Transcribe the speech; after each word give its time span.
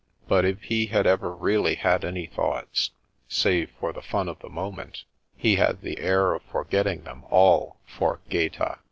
But 0.27 0.45
if 0.45 0.63
he 0.63 0.87
had 0.87 1.05
ever 1.05 1.31
really 1.31 1.75
had 1.75 2.03
any 2.03 2.25
thoughts, 2.25 2.89
save 3.27 3.69
for 3.79 3.93
the 3.93 4.01
fun 4.01 4.27
of 4.29 4.39
the 4.39 4.49
moment, 4.49 5.03
he 5.37 5.57
had 5.57 5.81
the 5.81 5.99
air 5.99 6.33
of 6.33 6.41
forgetting 6.51 7.03
them 7.03 7.23
all 7.29 7.77
for 7.85 8.19
Gaeta. 8.27 8.79